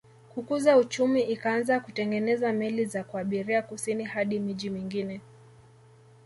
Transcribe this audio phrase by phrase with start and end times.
[0.29, 5.21] Kukuza uchumi ikaanza kutengeneza meli za kuabiria kusini hadi miji mingine